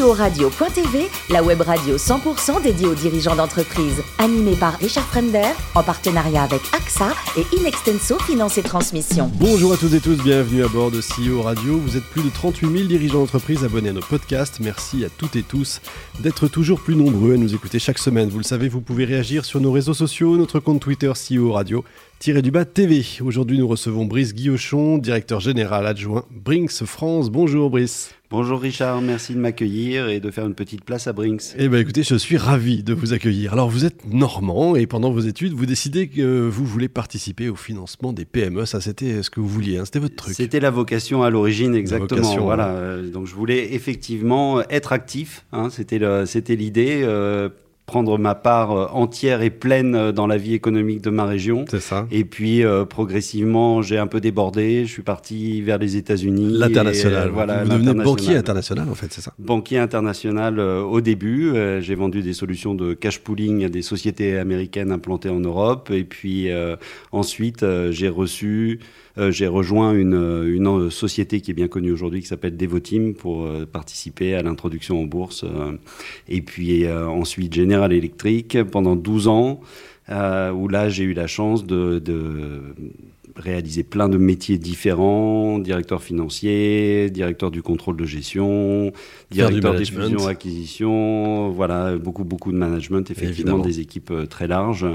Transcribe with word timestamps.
CEO-radio.tv, 0.00 1.08
la 1.28 1.42
web 1.42 1.60
radio 1.60 1.96
100% 1.96 2.62
dédiée 2.62 2.86
aux 2.86 2.94
dirigeants 2.94 3.36
d'entreprise. 3.36 4.02
Animée 4.18 4.56
par 4.56 4.78
Richard 4.78 5.04
Fremder, 5.04 5.52
en 5.74 5.82
partenariat 5.82 6.42
avec 6.42 6.62
AXA 6.74 7.10
et 7.36 7.44
Inextenso 7.58 8.18
Finance 8.20 8.56
et 8.56 8.62
Transmission. 8.62 9.30
Bonjour 9.34 9.74
à 9.74 9.76
toutes 9.76 9.92
et 9.92 10.00
tous, 10.00 10.16
bienvenue 10.22 10.64
à 10.64 10.68
bord 10.68 10.90
de 10.90 11.00
CEO 11.00 11.42
Radio. 11.42 11.76
Vous 11.76 11.98
êtes 11.98 12.04
plus 12.04 12.22
de 12.22 12.30
38 12.30 12.72
000 12.72 12.88
dirigeants 12.88 13.18
d'entreprise 13.18 13.62
abonnés 13.62 13.90
à 13.90 13.92
nos 13.92 14.00
podcasts. 14.00 14.60
Merci 14.60 15.04
à 15.04 15.08
toutes 15.10 15.36
et 15.36 15.42
tous 15.42 15.82
d'être 16.20 16.48
toujours 16.48 16.80
plus 16.80 16.96
nombreux 16.96 17.34
à 17.34 17.36
nous 17.36 17.54
écouter 17.54 17.78
chaque 17.78 17.98
semaine. 17.98 18.30
Vous 18.30 18.38
le 18.38 18.44
savez, 18.44 18.70
vous 18.70 18.80
pouvez 18.80 19.04
réagir 19.04 19.44
sur 19.44 19.60
nos 19.60 19.70
réseaux 19.70 19.92
sociaux, 19.92 20.38
notre 20.38 20.60
compte 20.60 20.80
Twitter 20.80 21.12
CEO 21.12 21.52
Radio 21.52 21.84
du 22.20 22.50
bas 22.50 22.66
TV. 22.66 23.02
Aujourd'hui, 23.22 23.58
nous 23.58 23.66
recevons 23.66 24.04
Brice 24.04 24.34
Guillochon, 24.34 24.98
directeur 24.98 25.40
général 25.40 25.86
adjoint 25.86 26.26
Brinks 26.30 26.84
France. 26.84 27.30
Bonjour 27.30 27.70
Brice. 27.70 28.14
Bonjour 28.30 28.60
Richard, 28.60 29.00
merci 29.00 29.32
de 29.32 29.38
m'accueillir 29.38 30.08
et 30.08 30.20
de 30.20 30.30
faire 30.30 30.46
une 30.46 30.54
petite 30.54 30.84
place 30.84 31.06
à 31.06 31.14
Brinks. 31.14 31.54
Eh 31.58 31.68
bien 31.68 31.78
écoutez, 31.78 32.02
je 32.02 32.14
suis 32.16 32.36
ravi 32.36 32.82
de 32.82 32.92
vous 32.92 33.14
accueillir. 33.14 33.54
Alors 33.54 33.70
vous 33.70 33.86
êtes 33.86 34.04
normand 34.06 34.76
et 34.76 34.86
pendant 34.86 35.10
vos 35.10 35.20
études, 35.20 35.54
vous 35.54 35.64
décidez 35.64 36.08
que 36.08 36.46
vous 36.46 36.66
voulez 36.66 36.88
participer 36.88 37.48
au 37.48 37.56
financement 37.56 38.12
des 38.12 38.26
PME. 38.26 38.66
Ça 38.66 38.82
c'était 38.82 39.22
ce 39.22 39.30
que 39.30 39.40
vous 39.40 39.48
vouliez, 39.48 39.78
hein. 39.78 39.86
c'était 39.86 39.98
votre 39.98 40.16
truc. 40.16 40.34
C'était 40.34 40.60
la 40.60 40.70
vocation 40.70 41.22
à 41.22 41.30
l'origine 41.30 41.74
exactement. 41.74 42.36
voilà. 42.36 42.98
Donc 43.02 43.26
je 43.28 43.34
voulais 43.34 43.72
effectivement 43.72 44.60
être 44.68 44.92
actif. 44.92 45.46
Hein. 45.52 45.70
C'était 45.70 46.56
l'idée. 46.56 47.00
Euh, 47.02 47.48
prendre 47.90 48.18
ma 48.18 48.36
part 48.36 48.70
euh, 48.70 48.86
entière 48.92 49.42
et 49.42 49.50
pleine 49.50 49.96
euh, 49.96 50.12
dans 50.12 50.28
la 50.28 50.36
vie 50.36 50.54
économique 50.54 51.02
de 51.02 51.10
ma 51.10 51.24
région. 51.24 51.64
C'est 51.68 51.80
ça. 51.80 52.06
Et 52.12 52.24
puis 52.24 52.62
euh, 52.62 52.84
progressivement, 52.84 53.82
j'ai 53.82 53.98
un 53.98 54.06
peu 54.06 54.20
débordé. 54.20 54.86
Je 54.86 54.92
suis 54.92 55.02
parti 55.02 55.60
vers 55.60 55.78
les 55.78 55.96
États-Unis. 55.96 56.50
L'international. 56.52 57.30
voilà. 57.30 57.64
Vous 57.64 57.70
devenez 57.70 58.04
banquier 58.04 58.36
international 58.36 58.88
en 58.88 58.94
fait, 58.94 59.12
c'est 59.12 59.22
ça. 59.22 59.32
Banquier 59.40 59.78
international 59.78 60.60
au 60.60 61.00
début. 61.00 61.52
j'ai 61.80 61.96
vendu 61.96 62.22
des 62.22 62.32
solutions 62.32 62.74
de 62.76 62.94
cash 62.94 63.18
pooling 63.18 63.64
à 63.64 63.68
des 63.68 63.82
sociétés 63.82 64.38
américaines 64.38 64.92
implantées 64.92 65.30
en 65.30 65.40
Europe. 65.40 65.90
Et 65.92 66.04
puis 66.04 66.48
ensuite, 67.10 67.64
j'ai 67.90 68.08
reçu 68.08 68.78
j'ai 69.16 69.46
rejoint 69.46 69.92
une, 69.94 70.44
une, 70.46 70.90
société 70.90 71.40
qui 71.40 71.50
est 71.50 71.54
bien 71.54 71.68
connue 71.68 71.92
aujourd'hui 71.92 72.20
qui 72.20 72.26
s'appelle 72.26 72.56
Devoteam 72.56 73.14
pour 73.14 73.44
euh, 73.44 73.66
participer 73.66 74.34
à 74.34 74.42
l'introduction 74.42 75.00
en 75.00 75.04
bourse. 75.04 75.44
Euh, 75.44 75.72
et 76.28 76.42
puis 76.42 76.88
ensuite 76.90 77.54
General 77.54 77.92
Electric 77.92 78.62
pendant 78.64 78.96
12 78.96 79.28
ans, 79.28 79.60
où 80.08 80.68
là 80.68 80.88
j'ai 80.88 81.04
eu 81.04 81.12
la 81.12 81.26
chance 81.26 81.66
de 81.66 82.00
réaliser 83.36 83.82
plein 83.82 84.08
de 84.08 84.18
métiers 84.18 84.58
différents, 84.58 85.58
directeur 85.58 86.02
financier, 86.02 87.10
directeur 87.10 87.50
du 87.50 87.62
contrôle 87.62 87.96
de 87.96 88.04
gestion, 88.04 88.92
directeur 89.30 89.74
des 89.74 89.84
fusions 89.84 90.26
acquisition, 90.26 91.50
voilà, 91.50 91.96
beaucoup 91.96 92.24
beaucoup 92.24 92.52
de 92.52 92.56
management, 92.56 93.10
effectivement 93.10 93.58
des 93.58 93.80
équipes 93.80 94.10
euh, 94.10 94.26
très 94.26 94.46
larges 94.46 94.86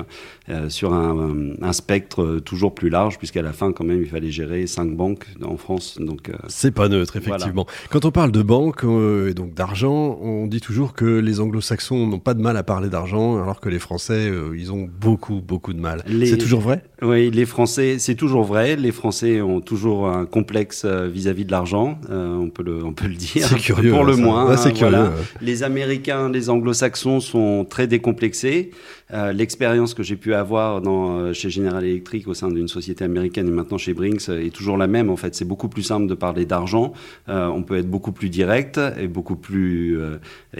euh, 0.50 0.70
sur 0.70 0.94
un, 0.94 1.54
un, 1.62 1.74
spectre 1.74 2.40
toujours 2.44 2.74
plus 2.74 2.90
large 2.90 3.18
puisqu'à 3.18 3.42
la 3.42 3.54
fin 3.54 3.72
quand 3.72 3.84
même 3.84 4.02
il 4.02 4.08
fallait 4.08 4.32
gérer 4.32 4.68
cinq 4.68 4.96
banques 4.96 5.26
en 5.44 5.58
France. 5.58 5.98
Donc 6.00 6.30
euh, 6.30 6.34
c'est 6.48 6.72
pas 6.72 6.90
neutre 6.90 7.16
effectivement. 7.18 7.66
Quand 7.90 8.06
on 8.06 8.12
parle 8.12 8.32
de 8.32 8.42
banque 8.42 8.84
et 8.84 9.34
donc 9.34 9.54
d'argent, 9.54 10.18
on 10.22 10.48
dit 10.48 10.62
toujours 10.62 10.94
que 10.94 11.06
les 11.06 11.40
Anglo-Saxons 11.40 12.08
n'ont 12.08 12.20
pas 12.20 12.34
de 12.34 12.42
mal 12.42 12.58
à 12.58 12.64
parler 12.64 12.90
d'argent 12.90 13.42
alors 13.42 13.60
que 13.60 13.70
les 13.70 13.80
Français 13.80 14.32
ils 14.56 14.72
ont 14.72 14.88
beaucoup 15.00 15.42
beaucoup 15.42 15.74
de 15.74 15.80
mal. 15.80 16.04
C'est 16.26 16.38
toujours 16.38 16.62
vrai? 16.62 16.84
Oui, 17.02 17.30
les 17.32 17.46
Français 17.46 17.98
c'est 18.00 18.16
toujours 18.16 18.25
vrai. 18.28 18.76
Les 18.76 18.92
Français 18.92 19.42
ont 19.42 19.62
toujours 19.62 20.08
un 20.08 20.26
complexe 20.26 20.84
euh, 20.86 21.08
vis-à-vis 21.08 21.46
de 21.46 21.52
l'argent. 21.52 22.00
Euh, 22.10 22.36
on 22.36 22.50
peut 22.50 22.64
le, 22.64 22.84
on 22.84 22.94
peut 22.94 23.08
le 23.08 23.16
dire. 23.16 23.48
C'est 23.48 23.56
curieux. 23.56 23.92
Pour 23.92 24.04
le 24.04 24.16
moins. 24.16 24.56
c'est 24.58 24.74
curieux. 24.74 25.10
Les 25.42 25.64
Américains, 25.64 26.30
les 26.30 26.50
Anglo-Saxons 26.50 27.20
sont 27.20 27.66
très 27.70 27.88
décomplexés. 27.88 28.72
Euh, 29.14 29.34
l'expérience 29.34 29.94
que 29.94 30.02
j'ai 30.02 30.16
pu 30.16 30.34
avoir 30.34 30.82
dans, 30.82 31.32
chez 31.32 31.52
General 31.52 31.84
Electric 31.84 32.28
au 32.28 32.34
sein 32.34 32.50
d'une 32.50 32.68
société 32.68 33.04
américaine 33.04 33.48
et 33.48 33.52
maintenant 33.52 33.78
chez 33.78 33.94
Brinks 33.94 34.30
est 34.30 34.54
toujours 34.54 34.78
la 34.78 34.88
même. 34.88 35.10
En 35.12 35.16
fait, 35.16 35.36
c'est 35.36 35.46
beaucoup 35.46 35.70
plus 35.70 35.84
simple 35.84 36.08
de 36.08 36.16
parler 36.16 36.46
d'argent. 36.46 36.94
Euh, 37.30 37.48
on 37.48 37.62
peut 37.62 37.78
être 37.78 37.90
beaucoup 37.90 38.12
plus 38.12 38.30
direct 38.30 38.80
et 39.00 39.08
beaucoup 39.08 39.36
plus 39.36 40.00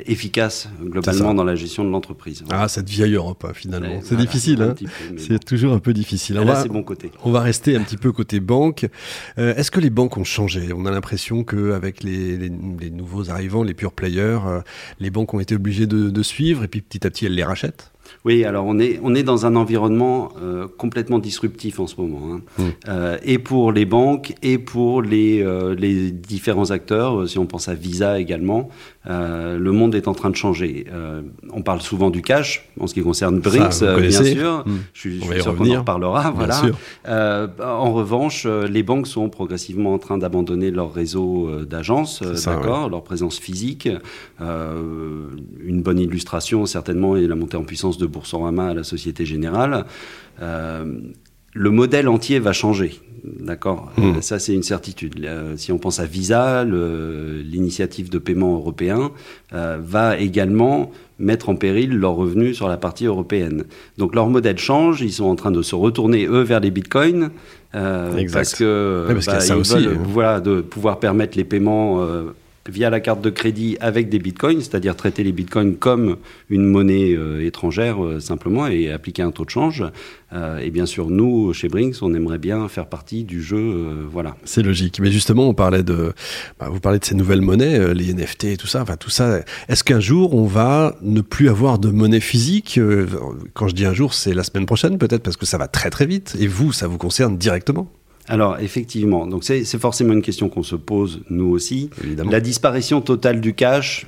efficace 0.06 0.70
globalement 0.82 1.34
dans 1.34 1.44
la 1.44 1.56
gestion 1.56 1.84
de 1.84 1.90
l'entreprise. 1.90 2.44
Ah, 2.52 2.68
cette 2.68 2.90
vieille 2.90 3.16
Europe, 3.16 3.46
hein, 3.48 3.54
finalement. 3.54 4.00
C'est 4.04 4.18
difficile. 4.18 4.62
Hein 4.62 4.76
c'est 5.18 5.44
toujours 5.44 5.74
un 5.74 5.80
peu 5.80 5.94
difficile. 5.94 6.38
On 6.40 6.46
là, 6.46 6.62
c'est 6.62 6.70
bon 6.70 6.84
côté. 6.84 7.12
On 7.24 7.32
va 7.32 7.42
rester 7.42 7.55
un 7.76 7.82
petit 7.82 7.98
peu 7.98 8.12
côté 8.12 8.40
banque. 8.40 8.88
Est-ce 9.38 9.72
que 9.72 9.80
les 9.80 9.90
banques 9.90 10.18
ont 10.18 10.24
changé? 10.24 10.70
On 10.74 10.86
a 10.86 10.92
l'impression 10.92 11.44
qu'avec 11.44 12.04
les, 12.04 12.38
les, 12.38 12.52
les, 12.80 12.90
nouveaux 12.90 13.30
arrivants, 13.30 13.64
les 13.64 13.74
pure 13.74 13.92
players, 13.92 14.40
les 15.00 15.10
banques 15.10 15.34
ont 15.34 15.40
été 15.40 15.56
obligées 15.56 15.88
de, 15.88 16.10
de 16.10 16.24
suivre 16.24 16.64
et 16.64 16.68
puis 16.68 16.82
petit 16.82 17.06
à 17.06 17.10
petit 17.10 17.26
elles 17.26 17.36
les 17.36 17.44
rachètent? 17.44 17.92
Oui, 18.24 18.44
alors 18.44 18.66
on 18.66 18.80
est, 18.80 19.00
on 19.04 19.16
est 19.16 19.24
dans 19.24 19.46
un 19.46 19.56
environnement 19.56 20.32
euh, 20.42 20.68
complètement 20.68 21.20
disruptif 21.20 21.80
en 21.80 21.88
ce 21.88 22.00
moment, 22.00 22.36
hein. 22.36 22.42
Mmh. 22.58 22.64
euh, 22.88 23.18
et 23.24 23.40
pour 23.40 23.72
les 23.72 23.86
banques 23.86 24.34
et 24.44 24.58
pour 24.58 25.02
les, 25.02 25.42
euh, 25.42 25.76
les 25.76 26.12
différents 26.12 26.72
acteurs, 26.72 27.28
si 27.28 27.40
on 27.40 27.48
pense 27.48 27.68
à 27.68 27.74
Visa 27.74 28.20
également, 28.20 28.70
le 29.08 29.72
monde 29.72 29.96
est 29.96 30.08
en 30.08 30.14
train 30.14 30.30
de 30.30 30.36
changer. 30.36 30.86
on 31.52 31.62
parle 31.62 31.82
souvent 31.82 32.10
du 32.10 32.22
cash, 32.22 32.68
en 32.80 32.88
ce 32.88 32.94
qui 32.94 33.02
concerne 33.02 33.40
BRICS, 33.40 33.84
bien 34.00 34.24
sûr, 34.24 34.64
mmh. 34.66 34.72
je, 34.94 35.00
suis, 35.00 35.22
sûr 35.22 35.56
qu'on 35.56 35.70
en 35.70 35.80
reparlera. 35.80 36.32
Voilà. 36.32 36.62
en 37.08 37.94
revanche, 37.94 38.46
les 38.46 38.84
banques 38.84 39.08
sont 39.08 39.30
progressivement 39.30 39.94
en 39.94 40.00
train 40.00 40.18
d'abandonner 40.18 40.72
leur 40.72 40.94
réseau 40.94 41.50
d'agences, 41.66 42.22
d'accord, 42.46 42.90
leur 42.90 43.04
présence 43.04 43.38
physique. 43.38 43.90
une 44.40 45.82
bonne 45.82 46.00
illustration, 46.00 46.66
certainement, 46.66 47.16
est 47.16 47.28
la 47.28 47.36
montée 47.36 47.58
en 47.58 47.64
puissance 47.64 47.98
de 47.98 48.06
Boursorama 48.06 48.70
à 48.70 48.74
la 48.74 48.84
Société 48.84 49.26
Générale, 49.26 49.86
euh, 50.42 51.00
le 51.56 51.72
modèle 51.72 52.08
entier 52.08 52.38
va 52.38 52.54
changer. 52.54 53.00
D'accord 53.24 53.92
mmh. 53.98 54.04
euh, 54.04 54.22
Ça, 54.22 54.38
c'est 54.38 54.54
une 54.54 54.62
certitude. 54.62 55.14
Euh, 55.24 55.58
si 55.58 55.72
on 55.72 55.80
pense 55.80 56.00
à 56.00 56.06
Visa, 56.06 56.64
l'initiative 56.64 58.10
de 58.12 58.20
paiement 58.20 58.54
européen 58.54 59.12
va 59.52 60.20
également 60.20 60.92
mettre 61.18 61.48
en 61.48 61.56
péril 61.56 61.98
leurs 61.98 62.16
revenus 62.16 62.58
sur 62.58 62.68
la 62.68 62.76
partie 62.76 63.06
européenne. 63.06 63.64
Donc 63.98 64.14
leur 64.14 64.28
modèle 64.30 64.58
change, 64.58 65.02
ils 65.02 65.14
sont 65.14 65.26
en 65.26 65.36
train 65.36 65.52
de 65.52 65.62
se 65.62 65.76
retourner, 65.76 66.28
eux, 66.28 66.42
vers 66.42 66.60
les 66.60 66.72
bitcoins. 66.72 67.30
parce 67.72 68.54
que 68.54 69.08
bah, 69.26 69.40
ils 69.48 69.54
veulent, 69.54 69.88
hein. 69.88 70.04
voilà, 70.10 70.42
de 70.42 70.60
pouvoir 70.60 71.00
permettre 71.00 71.38
les 71.38 71.46
paiements 71.46 72.06
via 72.68 72.90
la 72.90 73.00
carte 73.00 73.22
de 73.22 73.30
crédit 73.30 73.78
avec 73.80 74.10
des 74.10 74.18
bitcoins, 74.18 74.60
c'est-à-dire 74.60 74.96
traiter 74.96 75.24
les 75.24 75.32
bitcoins 75.32 75.76
comme 75.76 76.18
une 76.50 76.66
monnaie 76.66 77.14
euh, 77.14 77.46
étrangère 77.46 78.04
euh, 78.04 78.20
simplement 78.20 78.66
et 78.66 78.92
appliquer 78.92 79.22
un 79.22 79.32
taux 79.32 79.46
de 79.46 79.52
change. 79.52 79.84
Euh, 80.34 80.58
et 80.58 80.72
bien 80.72 80.88
sûr, 80.88 81.12
nous, 81.12 81.54
chez 81.54 81.68
Brinks, 81.68 81.98
on 82.02 82.14
aimerait 82.16 82.40
bien 82.40 82.68
faire 82.68 82.88
partie 82.88 83.24
du 83.24 83.42
jeu. 83.42 84.08
voilà. 84.12 84.36
C'est 84.44 84.64
logique. 84.64 85.00
Mais 85.00 85.12
justement, 85.12 85.48
on 85.48 85.54
parlait 85.54 85.84
de, 85.84 86.14
bah, 86.60 86.70
vous 86.70 86.80
parlez 86.80 86.98
de 86.98 87.06
ces 87.06 87.16
nouvelles 87.16 87.42
monnaies, 87.42 87.94
les 87.94 88.14
NFT 88.14 88.46
et 88.46 88.58
tout 88.58 88.68
ça. 88.68 88.82
Enfin, 88.82 88.98
tout 88.98 89.12
ça. 89.12 89.42
Est-ce 89.70 89.84
qu'un 89.84 90.00
jour, 90.00 90.34
on 90.34 90.46
va 90.46 90.96
ne 91.02 91.22
plus 91.22 91.50
avoir 91.50 91.78
de 91.78 91.90
monnaie 91.90 92.20
physique 92.20 92.80
Quand 93.54 93.68
je 93.68 93.76
dis 93.76 93.86
un 93.86 93.94
jour, 93.94 94.14
c'est 94.14 94.34
la 94.34 94.44
semaine 94.44 94.66
prochaine, 94.66 94.98
peut-être, 94.98 95.24
parce 95.24 95.38
que 95.38 95.46
ça 95.46 95.58
va 95.58 95.68
très 95.68 95.92
très 95.92 96.08
vite. 96.08 96.36
Et 96.40 96.48
vous, 96.48 96.74
ça 96.74 96.88
vous 96.88 96.98
concerne 96.98 97.38
directement 97.38 97.88
alors 98.28 98.60
effectivement, 98.60 99.28
donc 99.28 99.44
c'est 99.44 99.66
forcément 99.80 100.14
une 100.14 100.22
question 100.22 100.50
qu'on 100.50 100.64
se 100.64 100.76
pose 100.76 101.22
nous 101.30 101.50
aussi. 101.50 101.90
Évidemment. 102.04 102.32
La 102.32 102.40
disparition 102.40 103.02
totale 103.02 103.42
du 103.42 103.54
cash, 103.54 104.08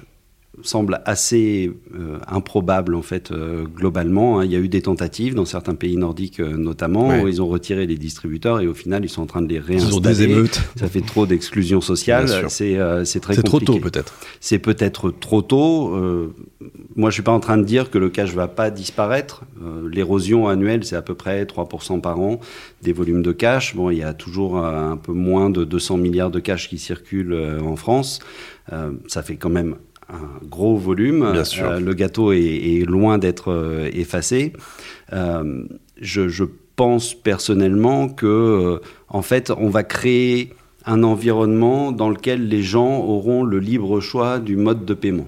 semble 0.63 1.01
assez 1.05 1.71
euh, 1.95 2.17
improbable 2.27 2.95
en 2.95 3.01
fait 3.01 3.31
euh, 3.31 3.65
globalement. 3.65 4.39
Hein. 4.39 4.45
Il 4.45 4.51
y 4.51 4.55
a 4.55 4.59
eu 4.59 4.67
des 4.67 4.81
tentatives 4.81 5.35
dans 5.35 5.45
certains 5.45 5.75
pays 5.75 5.97
nordiques 5.97 6.39
euh, 6.39 6.57
notamment 6.57 7.21
où 7.21 7.27
ils 7.27 7.41
ont 7.41 7.47
retiré 7.47 7.85
les 7.85 7.97
distributeurs 7.97 8.59
et 8.59 8.67
au 8.67 8.73
final 8.73 9.05
ils 9.05 9.09
sont 9.09 9.21
en 9.21 9.27
train 9.27 9.41
de 9.41 9.49
les 9.49 9.59
réinstaller. 9.59 9.93
Ils 9.93 9.97
ont 9.97 9.99
des 9.99 10.23
émeutes. 10.23 10.61
Ça 10.75 10.87
fait 10.87 11.01
trop 11.01 11.25
d'exclusion 11.25 11.81
sociale. 11.81 12.27
C'est 12.49 12.77
c'est 13.05 13.19
très 13.19 13.35
C'est 13.35 13.43
trop 13.43 13.59
tôt 13.59 13.79
peut-être. 13.79 14.15
C'est 14.39 14.59
peut-être 14.59 15.11
trop 15.11 15.41
tôt. 15.41 15.95
moi 16.95 17.09
je 17.09 17.13
suis 17.13 17.23
pas 17.23 17.31
en 17.31 17.39
train 17.39 17.57
de 17.57 17.63
dire 17.63 17.91
que 17.91 17.97
le 17.97 18.09
cash 18.09 18.33
va 18.33 18.47
pas 18.47 18.71
disparaître. 18.71 19.43
L'érosion 19.91 20.47
annuelle 20.47 20.83
c'est 20.83 20.95
à 20.95 21.01
peu 21.01 21.13
près 21.13 21.43
3% 21.43 22.01
par 22.01 22.19
an 22.19 22.39
des 22.81 22.93
volumes 22.93 23.21
de 23.21 23.31
cash. 23.31 23.75
Bon 23.75 23.91
il 23.91 23.99
y 23.99 24.03
a 24.03 24.13
toujours 24.13 24.57
un 24.57 24.97
peu 24.97 25.13
moins 25.13 25.49
de 25.49 25.63
200 25.63 25.97
milliards 25.97 26.31
de 26.31 26.39
cash 26.39 26.67
qui 26.67 26.79
circulent 26.79 27.59
en 27.63 27.75
France. 27.75 28.19
ça 29.07 29.21
fait 29.21 29.35
quand 29.35 29.49
même 29.49 29.75
un 30.09 30.45
gros 30.47 30.77
volume. 30.77 31.23
Euh, 31.23 31.79
le 31.79 31.93
gâteau 31.93 32.31
est, 32.31 32.85
loin 32.87 33.17
d'être 33.17 33.51
euh, 33.51 33.89
effacé. 33.93 34.53
Euh, 35.13 35.63
je, 35.99 36.43
pense 36.75 37.15
personnellement 37.15 38.07
que, 38.07 38.79
en 39.09 39.23
fait, 39.23 39.49
on 39.49 39.67
va 39.67 39.81
créer 39.81 40.53
un 40.85 41.01
environnement 41.01 41.91
dans 41.91 42.07
lequel 42.07 42.49
les 42.49 42.61
gens 42.61 42.99
auront 42.99 43.43
le 43.43 43.57
libre 43.57 43.99
choix 43.99 44.37
du 44.37 44.57
mode 44.57 44.85
de 44.85 44.93
paiement. 44.93 45.27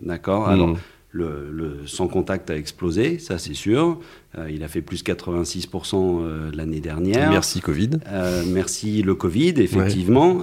D'accord? 0.00 0.48
Alors, 0.48 0.76
le, 1.14 1.86
sans 1.86 2.08
contact 2.08 2.50
a 2.50 2.56
explosé, 2.56 3.18
ça 3.18 3.38
c'est 3.38 3.54
sûr. 3.54 4.00
Euh, 4.36 4.50
il 4.50 4.64
a 4.64 4.68
fait 4.68 4.82
plus 4.82 5.04
86% 5.04 5.94
euh, 5.94 6.50
l'année 6.52 6.80
dernière. 6.80 7.30
Merci 7.30 7.60
Covid. 7.60 7.90
Euh, 8.08 8.42
merci 8.48 9.02
le 9.02 9.14
Covid, 9.14 9.54
effectivement. 9.58 10.42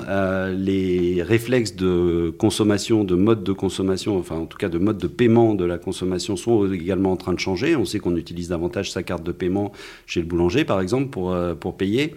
les 0.55 1.21
réflexes 1.21 1.75
de 1.75 2.33
consommation, 2.37 3.03
de 3.03 3.15
mode 3.15 3.43
de 3.43 3.51
consommation, 3.51 4.17
enfin 4.17 4.37
en 4.37 4.45
tout 4.45 4.57
cas 4.57 4.69
de 4.69 4.77
mode 4.77 4.97
de 4.97 5.07
paiement 5.07 5.55
de 5.55 5.65
la 5.65 5.77
consommation 5.77 6.37
sont 6.37 6.71
également 6.71 7.11
en 7.11 7.17
train 7.17 7.33
de 7.33 7.39
changer. 7.39 7.75
On 7.75 7.85
sait 7.85 7.99
qu'on 7.99 8.15
utilise 8.15 8.47
davantage 8.47 8.91
sa 8.91 9.03
carte 9.03 9.23
de 9.23 9.33
paiement 9.33 9.73
chez 10.05 10.21
le 10.21 10.25
boulanger, 10.25 10.63
par 10.63 10.79
exemple, 10.79 11.09
pour, 11.09 11.35
pour 11.59 11.75
payer. 11.75 12.15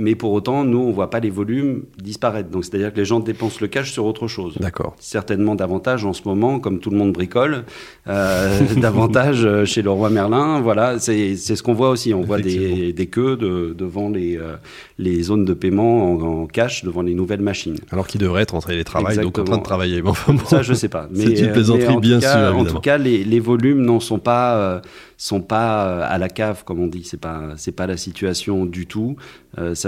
Mais 0.00 0.14
pour 0.14 0.30
autant, 0.32 0.64
nous, 0.64 0.78
on 0.78 0.88
ne 0.88 0.92
voit 0.92 1.10
pas 1.10 1.18
les 1.18 1.28
volumes 1.30 1.82
disparaître. 2.00 2.50
Donc, 2.50 2.64
c'est-à-dire 2.64 2.92
que 2.92 2.98
les 2.98 3.04
gens 3.04 3.18
dépensent 3.18 3.58
le 3.60 3.66
cash 3.66 3.90
sur 3.90 4.04
autre 4.04 4.28
chose. 4.28 4.56
D'accord. 4.60 4.94
Certainement 5.00 5.56
davantage 5.56 6.04
en 6.04 6.12
ce 6.12 6.22
moment, 6.24 6.60
comme 6.60 6.78
tout 6.78 6.90
le 6.90 6.96
monde 6.96 7.12
bricole, 7.12 7.64
euh, 8.06 8.60
davantage 8.76 9.44
euh, 9.44 9.64
chez 9.64 9.82
le 9.82 9.90
roi 9.90 10.08
Merlin. 10.08 10.60
Voilà, 10.60 11.00
c'est 11.00 11.34
ce 11.36 11.62
qu'on 11.64 11.74
voit 11.74 11.90
aussi. 11.90 12.14
On 12.14 12.20
voit 12.20 12.40
des, 12.40 12.92
des 12.92 13.06
queues 13.06 13.36
de, 13.36 13.74
devant 13.76 14.08
les, 14.08 14.36
euh, 14.36 14.54
les 14.98 15.20
zones 15.24 15.44
de 15.44 15.52
paiement 15.52 16.12
en, 16.12 16.46
cash, 16.46 16.84
devant 16.84 17.02
les 17.02 17.14
nouvelles 17.14 17.42
machines. 17.42 17.78
Alors 17.90 18.06
qu'ils 18.06 18.20
devraient 18.20 18.42
être 18.42 18.54
en 18.54 18.60
train 18.60 18.76
de 18.76 18.82
travailler, 18.84 19.20
donc 19.20 19.36
en 19.36 19.44
train 19.44 19.58
de 19.58 19.62
travailler. 19.64 20.00
Ça, 20.46 20.62
je 20.62 20.70
ne 20.70 20.76
sais 20.76 20.88
pas. 20.88 21.08
C'est 21.14 21.40
une 21.40 21.50
plaisanterie, 21.50 21.96
bien 21.96 22.20
sûr. 22.20 22.56
En 22.56 22.64
tout 22.64 22.78
cas, 22.78 22.98
les, 22.98 23.24
les 23.24 23.40
volumes 23.40 23.82
n'en 23.82 23.98
sont 23.98 24.20
pas 24.20 24.80
sont 25.20 25.40
pas 25.40 26.04
à 26.04 26.16
la 26.18 26.28
cave, 26.28 26.62
comme 26.64 26.78
on 26.78 26.86
dit. 26.86 27.02
C'est 27.02 27.20
pas 27.20 27.54
c'est 27.56 27.72
pas 27.72 27.88
la 27.88 27.96
situation 27.96 28.64
du 28.64 28.86
tout. 28.86 29.16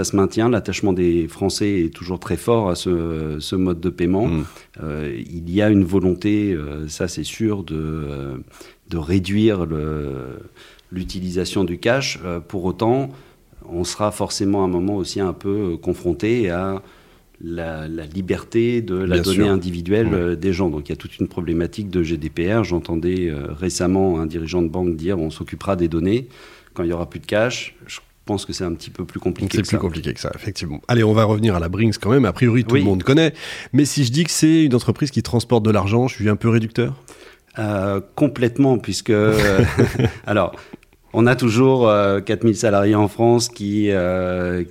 Ça 0.03 0.11
se 0.11 0.15
maintient. 0.15 0.49
L'attachement 0.49 0.93
des 0.93 1.27
Français 1.27 1.81
est 1.81 1.93
toujours 1.93 2.19
très 2.19 2.37
fort 2.37 2.69
à 2.69 2.75
ce, 2.75 3.37
ce 3.39 3.55
mode 3.55 3.79
de 3.79 3.89
paiement. 3.89 4.27
Mm. 4.27 4.45
Euh, 4.83 5.21
il 5.29 5.49
y 5.49 5.61
a 5.61 5.69
une 5.69 5.83
volonté, 5.83 6.57
ça 6.87 7.07
c'est 7.07 7.23
sûr, 7.23 7.63
de 7.63 8.41
de 8.89 8.97
réduire 8.97 9.65
l'utilisation 10.91 11.63
du 11.63 11.77
cash. 11.77 12.19
pour 12.49 12.65
autant, 12.65 13.09
on 13.69 13.85
sera 13.85 14.11
forcément 14.11 14.63
à 14.63 14.65
un 14.65 14.69
moment 14.69 14.97
aussi 14.97 15.21
un 15.21 15.31
peu 15.31 15.77
confronté 15.77 16.49
à 16.49 16.81
la, 17.43 17.87
liberté 18.05 18.81
de 18.81 18.95
la 18.95 19.19
donnée 19.19 19.47
individuelle 19.47 20.09
euh, 20.13 20.35
des 20.35 20.53
gens. 20.53 20.69
Donc 20.69 20.89
il 20.89 20.91
y 20.91 20.93
a 20.93 20.97
toute 20.97 21.19
une 21.19 21.27
problématique 21.27 21.89
de 21.89 22.03
GDPR. 22.03 22.63
J'entendais 22.63 23.29
euh, 23.29 23.47
récemment 23.51 24.19
un 24.19 24.25
dirigeant 24.25 24.61
de 24.61 24.67
banque 24.67 24.95
dire 24.95 25.19
on 25.19 25.29
s'occupera 25.29 25.75
des 25.75 25.87
données 25.87 26.27
quand 26.73 26.83
il 26.83 26.89
y 26.89 26.93
aura 26.93 27.09
plus 27.09 27.19
de 27.19 27.25
cash. 27.25 27.75
Je 27.87 27.99
pense 28.25 28.45
que 28.45 28.53
c'est 28.53 28.63
un 28.63 28.73
petit 28.73 28.89
peu 28.89 29.05
plus 29.05 29.19
compliqué. 29.19 29.57
C'est 29.57 29.67
plus 29.67 29.77
compliqué 29.77 30.13
que 30.13 30.19
ça, 30.19 30.31
effectivement. 30.35 30.81
Allez, 30.87 31.03
on 31.03 31.13
va 31.13 31.23
revenir 31.23 31.55
à 31.55 31.59
la 31.59 31.69
Brinks 31.69 31.97
quand 31.99 32.11
même. 32.11 32.25
A 32.25 32.33
priori, 32.33 32.63
tout 32.63 32.75
le 32.75 32.83
monde 32.83 33.03
connaît. 33.03 33.33
Mais 33.73 33.85
si 33.85 34.03
je 34.03 34.11
dis 34.11 34.23
que 34.23 34.31
c'est 34.31 34.63
une 34.63 34.75
entreprise 34.75 35.11
qui 35.11 35.23
transporte 35.23 35.63
de 35.63 35.71
l'argent, 35.71 36.07
je 36.07 36.15
suis 36.15 36.29
un 36.29 36.35
peu 36.35 36.49
réducteur? 36.49 36.95
Euh, 37.59 37.99
complètement, 38.15 38.77
puisque 38.77 39.13
alors 40.25 40.55
on 41.13 41.27
a 41.27 41.35
toujours 41.35 41.91
4000 42.25 42.55
salariés 42.55 42.95
en 42.95 43.09
France 43.09 43.49
qui, 43.49 43.89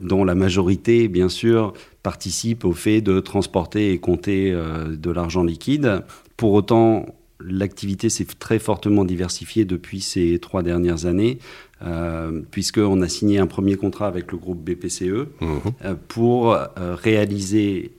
dont 0.01 0.25
la 0.25 0.35
majorité, 0.35 1.09
bien 1.09 1.29
sûr, 1.29 1.75
participe 2.03 2.65
au 2.65 2.73
fait 2.73 3.01
de 3.01 3.21
transporter 3.21 3.93
et 3.93 3.99
compter 3.99 4.53
euh, 4.53 4.97
de 4.97 5.11
l'argent 5.11 5.45
liquide. 5.45 6.03
Pour 6.37 6.53
autant, 6.53 7.07
l'activité 7.41 8.09
s'est 8.09 8.27
très 8.39 8.59
fortement 8.59 9.05
diversifiée 9.05 9.65
depuis 9.65 10.01
ces 10.01 10.39
trois 10.39 10.63
dernières 10.63 11.07
années, 11.07 11.39
euh, 11.83 12.41
puisqu'on 12.51 13.01
a 13.03 13.09
signé 13.09 13.39
un 13.39 13.47
premier 13.47 13.77
contrat 13.77 14.07
avec 14.07 14.33
le 14.33 14.39
groupe 14.39 14.59
BPCE 14.63 15.03
mmh. 15.41 15.47
euh, 15.85 15.95
pour 16.09 16.57
réaliser 16.77 17.93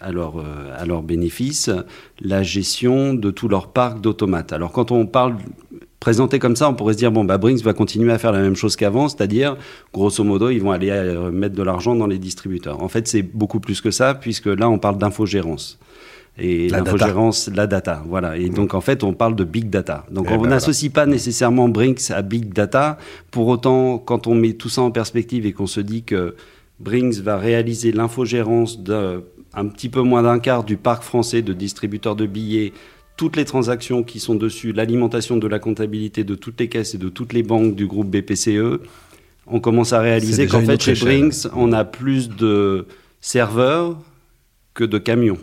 à 0.00 0.12
leur, 0.12 0.34
à 0.76 0.86
leur 0.86 1.02
bénéfice 1.02 1.70
la 2.20 2.42
gestion 2.42 3.14
de 3.14 3.30
tout 3.30 3.48
leur 3.48 3.68
parc 3.68 4.00
d'automates. 4.00 4.52
Alors 4.52 4.70
quand 4.70 4.92
on 4.92 5.06
parle 5.06 5.36
présenté 6.00 6.38
comme 6.38 6.56
ça, 6.56 6.68
on 6.68 6.74
pourrait 6.74 6.94
se 6.94 6.98
dire 6.98 7.12
bon 7.12 7.24
bah 7.24 7.38
Brinks 7.38 7.62
va 7.62 7.72
continuer 7.72 8.12
à 8.12 8.18
faire 8.18 8.32
la 8.32 8.40
même 8.40 8.56
chose 8.56 8.76
qu'avant, 8.76 9.08
c'est-à-dire 9.08 9.56
grosso 9.92 10.22
modo 10.22 10.50
ils 10.50 10.62
vont 10.62 10.70
aller 10.70 10.90
euh, 10.90 11.30
mettre 11.30 11.54
de 11.54 11.62
l'argent 11.62 11.94
dans 11.96 12.06
les 12.06 12.18
distributeurs. 12.18 12.82
En 12.82 12.88
fait 12.88 13.08
c'est 13.08 13.22
beaucoup 13.22 13.60
plus 13.60 13.80
que 13.80 13.90
ça 13.90 14.14
puisque 14.14 14.46
là 14.46 14.68
on 14.70 14.78
parle 14.78 14.98
d'infogérance. 14.98 15.78
Et 16.38 16.68
l'infogérance, 16.68 17.50
la 17.52 17.66
data, 17.66 18.04
voilà. 18.06 18.36
Et 18.36 18.48
donc 18.48 18.74
en 18.74 18.80
fait 18.80 19.02
on 19.02 19.12
parle 19.12 19.34
de 19.34 19.44
big 19.44 19.70
data. 19.70 20.06
Donc 20.10 20.26
eh 20.30 20.34
on 20.34 20.42
ben 20.42 20.50
n'associe 20.50 20.92
pas 20.92 21.06
nécessairement 21.06 21.68
Brinks 21.68 22.10
à 22.10 22.22
big 22.22 22.52
data. 22.52 22.98
Pour 23.30 23.48
autant, 23.48 23.98
quand 23.98 24.26
on 24.26 24.34
met 24.34 24.52
tout 24.52 24.68
ça 24.68 24.82
en 24.82 24.90
perspective 24.90 25.46
et 25.46 25.52
qu'on 25.52 25.66
se 25.66 25.80
dit 25.80 26.04
que 26.04 26.36
Brinks 26.78 27.16
va 27.16 27.38
réaliser 27.38 27.90
l'infogérance 27.90 28.80
d'un 28.80 29.22
petit 29.72 29.88
peu 29.88 30.02
moins 30.02 30.22
d'un 30.22 30.38
quart 30.38 30.62
du 30.62 30.76
parc 30.76 31.02
français 31.02 31.42
de 31.42 31.52
distributeurs 31.52 32.14
de 32.14 32.26
billets 32.26 32.72
toutes 33.18 33.36
les 33.36 33.44
transactions 33.44 34.04
qui 34.04 34.20
sont 34.20 34.36
dessus, 34.36 34.72
l'alimentation 34.72 35.36
de 35.36 35.48
la 35.48 35.58
comptabilité 35.58 36.22
de 36.22 36.36
toutes 36.36 36.60
les 36.60 36.68
caisses 36.68 36.94
et 36.94 36.98
de 36.98 37.08
toutes 37.08 37.32
les 37.32 37.42
banques 37.42 37.74
du 37.74 37.86
groupe 37.86 38.08
BPCE, 38.08 38.80
on 39.48 39.60
commence 39.60 39.92
à 39.92 40.00
réaliser 40.00 40.46
qu'en 40.46 40.62
fait, 40.62 40.80
chez 40.80 40.94
Brinks, 40.94 41.48
on 41.54 41.72
a 41.72 41.84
plus 41.84 42.28
de 42.28 42.86
serveurs 43.20 43.98
que 44.72 44.84
de 44.84 44.98
camions, 44.98 45.38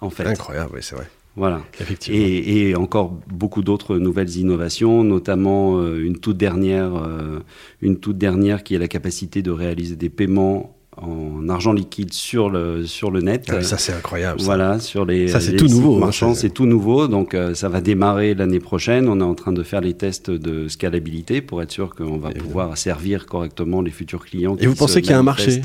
en 0.00 0.10
fait. 0.10 0.26
Incroyable, 0.26 0.70
oui, 0.74 0.80
c'est 0.82 0.96
vrai. 0.96 1.06
Voilà. 1.36 1.62
Et, 2.08 2.76
encore 2.76 3.12
beaucoup 3.26 3.62
d'autres 3.62 3.96
nouvelles 3.98 4.36
innovations, 4.36 5.02
notamment 5.02 5.78
euh, 5.78 6.04
une 6.04 6.18
toute 6.18 6.36
dernière, 6.36 6.94
euh, 6.94 7.40
une 7.82 7.98
toute 7.98 8.18
dernière 8.18 8.62
qui 8.62 8.76
est 8.76 8.78
la 8.78 8.86
capacité 8.86 9.42
de 9.42 9.50
réaliser 9.50 9.96
des 9.96 10.10
paiements 10.10 10.76
en 10.96 11.48
argent 11.48 11.72
liquide 11.72 12.12
sur 12.12 12.50
le 12.50 12.86
sur 12.86 13.10
le 13.10 13.20
net. 13.20 13.46
Ah 13.48 13.62
ça 13.62 13.78
c'est 13.78 13.92
incroyable. 13.92 14.40
Voilà 14.42 14.78
sur 14.78 15.04
les. 15.04 15.26
Ça 15.26 15.40
c'est 15.40 15.56
tout 15.56 15.66
nouveau. 15.66 16.04
Hein, 16.04 16.34
c'est 16.34 16.50
tout 16.50 16.66
nouveau. 16.66 17.08
Donc 17.08 17.34
euh, 17.34 17.54
ça 17.54 17.68
va 17.68 17.80
démarrer 17.80 18.34
l'année 18.34 18.60
prochaine. 18.60 19.08
On 19.08 19.18
est 19.18 19.24
en 19.24 19.34
train 19.34 19.52
de 19.52 19.64
faire 19.64 19.80
les 19.80 19.94
tests 19.94 20.30
de 20.30 20.68
scalabilité 20.68 21.40
pour 21.40 21.62
être 21.62 21.72
sûr 21.72 21.96
qu'on 21.96 22.18
va 22.18 22.30
pouvoir 22.30 22.78
servir 22.78 23.26
correctement 23.26 23.82
les 23.82 23.90
futurs 23.90 24.24
clients. 24.24 24.56
Et 24.60 24.68
vous 24.68 24.76
pensez 24.76 25.02
qu'il 25.02 25.10
y 25.10 25.14
a 25.14 25.18
un 25.18 25.24
marché 25.24 25.60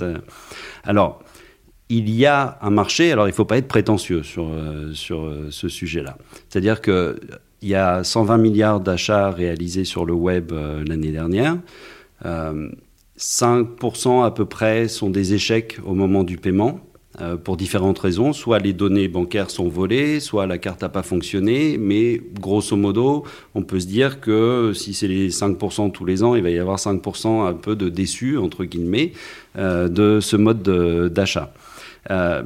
Alors. 0.84 1.22
Il 1.90 2.10
y 2.10 2.26
a 2.26 2.60
un 2.62 2.70
marché, 2.70 3.12
alors 3.12 3.28
il 3.28 3.32
ne 3.32 3.36
faut 3.36 3.46
pas 3.46 3.58
être 3.58 3.68
prétentieux 3.68 4.22
sur, 4.22 4.48
euh, 4.48 4.94
sur 4.94 5.26
euh, 5.26 5.48
ce 5.50 5.68
sujet-là. 5.68 6.18
C'est-à-dire 6.48 6.82
qu'il 6.82 7.18
y 7.64 7.74
a 7.74 8.04
120 8.04 8.38
milliards 8.38 8.80
d'achats 8.80 9.32
réalisés 9.32 9.86
sur 9.86 10.06
le 10.06 10.14
web 10.14 10.52
l'année 10.88 11.12
dernière. 11.12 11.58
5% 13.20 14.24
à 14.24 14.32
peu 14.32 14.46
près 14.46 14.88
sont 14.88 15.10
des 15.10 15.34
échecs 15.34 15.78
au 15.84 15.94
moment 15.94 16.24
du 16.24 16.38
paiement 16.38 16.80
euh, 17.22 17.36
pour 17.36 17.58
différentes 17.58 18.00
raisons. 18.00 18.32
Soit 18.32 18.60
les 18.60 18.72
données 18.72 19.10
bancaires 19.10 19.50
sont 19.50 19.68
volées, 19.68 20.22
soit 20.22 20.48
la 20.48 20.58
carte 20.58 20.82
n'a 20.82 20.90
pas 20.90 21.04
fonctionné, 21.04 21.78
mais 21.78 22.22
grosso 22.40 22.78
modo, 22.78 23.26
on 23.56 23.64
peut 23.64 23.80
se 23.82 23.88
dire 23.88 24.22
que 24.22 24.72
si 24.74 24.94
c'est 24.94 25.08
les 25.08 25.30
5% 25.30 25.92
tous 25.92 26.06
les 26.06 26.24
ans, 26.24 26.36
il 26.36 26.44
va 26.44 26.50
y 26.50 26.60
avoir 26.60 26.78
5% 26.78 27.46
un 27.46 27.54
peu 27.54 27.76
de 27.76 27.90
déçus, 27.90 28.38
entre 28.38 28.64
guillemets, 28.64 29.12
euh, 29.58 29.90
de 29.90 30.20
ce 30.22 30.38
mode 30.38 30.62
d'achat. 31.12 31.52
Euh, 32.10 32.44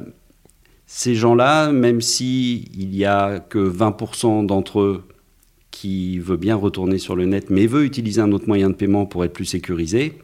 ces 0.86 1.14
gens-là, 1.14 1.72
même 1.72 2.00
s'il 2.00 2.68
si 2.68 2.86
n'y 2.86 3.04
a 3.04 3.40
que 3.40 3.58
20% 3.58 4.46
d'entre 4.46 4.80
eux 4.80 5.04
qui 5.70 6.18
veut 6.18 6.36
bien 6.36 6.54
retourner 6.54 6.98
sur 6.98 7.16
le 7.16 7.26
net, 7.26 7.50
mais 7.50 7.66
veut 7.66 7.84
utiliser 7.84 8.20
un 8.20 8.32
autre 8.32 8.46
moyen 8.46 8.70
de 8.70 8.74
paiement 8.74 9.06
pour 9.06 9.24
être 9.24 9.32
plus 9.32 9.44
sécurisé, 9.44 10.18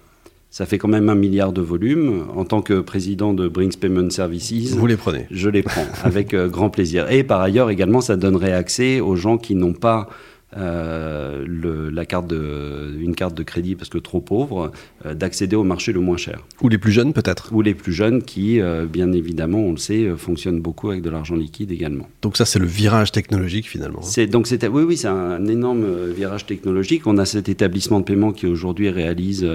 ça 0.50 0.66
fait 0.66 0.78
quand 0.78 0.88
même 0.88 1.08
un 1.08 1.14
milliard 1.14 1.52
de 1.52 1.60
volume. 1.60 2.26
En 2.34 2.44
tant 2.44 2.60
que 2.60 2.80
président 2.80 3.32
de 3.34 3.48
Brinks 3.48 3.78
Payment 3.78 4.10
Services, 4.10 4.74
vous 4.74 4.86
les 4.86 4.96
prenez 4.96 5.26
Je 5.30 5.48
les 5.48 5.62
prends 5.62 5.86
avec 6.04 6.34
euh, 6.34 6.48
grand 6.48 6.70
plaisir. 6.70 7.10
Et 7.10 7.24
par 7.24 7.40
ailleurs 7.40 7.70
également, 7.70 8.00
ça 8.00 8.16
donnerait 8.16 8.52
accès 8.52 9.00
aux 9.00 9.16
gens 9.16 9.38
qui 9.38 9.54
n'ont 9.54 9.72
pas 9.72 10.08
le, 10.56 11.90
la 11.90 12.04
carte 12.06 12.26
de, 12.26 12.94
une 12.98 13.14
carte 13.14 13.34
de 13.34 13.42
crédit 13.42 13.74
parce 13.74 13.88
que 13.88 13.98
trop 13.98 14.20
pauvre, 14.20 14.72
euh, 15.06 15.14
d'accéder 15.14 15.56
au 15.56 15.64
marché 15.64 15.92
le 15.92 16.00
moins 16.00 16.16
cher. 16.16 16.44
Ou 16.62 16.68
les 16.68 16.78
plus 16.78 16.92
jeunes 16.92 17.12
peut-être. 17.12 17.50
Ou 17.52 17.62
les 17.62 17.74
plus 17.74 17.92
jeunes 17.92 18.22
qui, 18.22 18.60
euh, 18.60 18.86
bien 18.86 19.12
évidemment, 19.12 19.58
on 19.58 19.72
le 19.72 19.78
sait, 19.78 20.08
fonctionnent 20.16 20.60
beaucoup 20.60 20.90
avec 20.90 21.02
de 21.02 21.10
l'argent 21.10 21.36
liquide 21.36 21.70
également. 21.70 22.08
Donc 22.22 22.36
ça 22.36 22.44
c'est 22.44 22.58
le 22.58 22.66
virage 22.66 23.12
technologique 23.12 23.68
finalement. 23.68 24.02
C'est 24.02 24.26
donc 24.26 24.46
c'était 24.46 24.68
oui 24.68 24.82
oui 24.82 24.96
c'est 24.96 25.08
un 25.08 25.46
énorme 25.46 26.10
virage 26.10 26.46
technologique. 26.46 27.06
On 27.06 27.18
a 27.18 27.24
cet 27.24 27.48
établissement 27.48 28.00
de 28.00 28.04
paiement 28.04 28.32
qui 28.32 28.46
aujourd'hui 28.46 28.90
réalise 28.90 29.48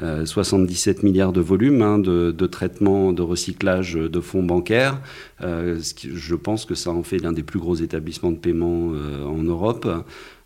77 0.00 1.02
milliards 1.02 1.32
de 1.32 1.40
volume 1.40 1.82
hein, 1.82 1.98
de, 1.98 2.32
de, 2.32 2.46
traitement, 2.46 3.12
de 3.12 3.22
recyclage 3.22 3.94
de 3.94 4.20
fonds 4.20 4.42
bancaires. 4.42 5.00
je 5.40 6.34
pense 6.34 6.64
que 6.64 6.74
ça 6.74 6.90
en 6.90 7.02
fait 7.02 7.18
l'un 7.18 7.32
des 7.32 7.42
plus 7.42 7.58
gros 7.58 7.76
établissements 7.76 8.30
de 8.30 8.36
paiement 8.36 8.92
en 9.26 9.42
Europe. 9.42 9.88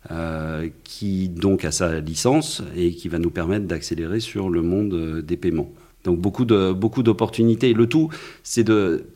Euh, 0.09 0.69
qui 0.85 1.27
donc 1.27 1.65
a 1.65 1.71
sa 1.71 1.99
licence 1.99 2.63
et 2.77 2.93
qui 2.93 3.09
va 3.09 3.19
nous 3.19 3.29
permettre 3.29 3.65
d'accélérer 3.65 4.21
sur 4.21 4.49
le 4.49 4.61
monde 4.61 4.93
euh, 4.93 5.21
des 5.21 5.35
paiements. 5.35 5.69
Donc 6.05 6.17
beaucoup 6.17 6.45
de 6.45 6.71
beaucoup 6.71 7.03
d'opportunités. 7.03 7.73
Le 7.73 7.87
tout, 7.87 8.09
c'est 8.41 8.63
de 8.63 9.07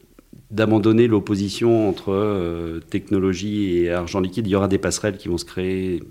d'abandonner 0.50 1.08
l'opposition 1.08 1.88
entre 1.88 2.12
euh, 2.12 2.82
technologie 2.90 3.78
et 3.78 3.92
argent 3.92 4.20
liquide. 4.20 4.48
Il 4.48 4.50
y 4.50 4.56
aura 4.56 4.68
des 4.68 4.80
passerelles 4.80 5.16
qui 5.16 5.30
vont 5.30 5.38
se 5.38 5.46
créer. 5.46 6.04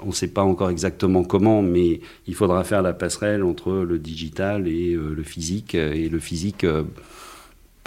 On 0.00 0.08
ne 0.08 0.12
sait 0.12 0.28
pas 0.28 0.42
encore 0.42 0.68
exactement 0.68 1.24
comment, 1.24 1.62
mais 1.62 2.00
il 2.26 2.34
faudra 2.34 2.64
faire 2.64 2.82
la 2.82 2.92
passerelle 2.92 3.42
entre 3.42 3.72
le 3.72 3.98
digital 3.98 4.68
et 4.68 4.92
le 4.92 5.22
physique. 5.22 5.74
Et 5.74 6.10
le 6.10 6.18
physique 6.18 6.66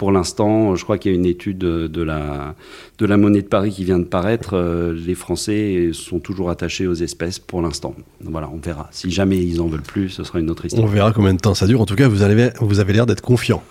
pour 0.02 0.12
l'instant, 0.12 0.76
je 0.76 0.84
crois 0.84 0.98
qu'il 0.98 1.12
y 1.12 1.14
a 1.14 1.16
une 1.16 1.28
étude 1.28 1.60
de 1.60 2.02
la, 2.02 2.56
de 2.98 3.06
la 3.06 3.18
monnaie 3.18 3.44
de 3.44 3.48
Paris 3.48 3.70
qui 3.70 3.84
vient 3.84 4.00
de 4.00 4.04
paraître. 4.04 4.58
Euh, 4.58 4.96
les 4.96 5.14
Français 5.14 5.92
sont 5.94 6.20
toujours 6.20 6.50
attachés 6.50 6.88
aux 6.88 6.96
espèces 6.96 7.38
pour 7.38 7.62
l'instant. 7.62 7.94
Voilà, 8.20 8.50
on 8.52 8.58
verra. 8.58 8.90
Si 8.90 9.12
jamais 9.12 9.38
ils 9.38 9.62
en 9.62 9.68
veulent 9.68 9.84
plus, 9.84 10.10
ce 10.10 10.24
sera 10.24 10.40
une 10.40 10.50
autre 10.50 10.66
histoire. 10.66 10.84
On 10.84 10.90
verra 10.90 11.14
combien 11.14 11.36
de 11.36 11.40
temps 11.40 11.54
ça 11.54 11.68
dure. 11.68 11.82
En 11.82 11.86
tout 11.86 11.94
cas, 11.94 12.08
vous 12.08 12.24
avez, 12.24 12.50
vous 12.62 12.80
avez 12.80 12.94
l'air 12.94 13.06
d'être 13.06 13.22
confiant 13.22 13.62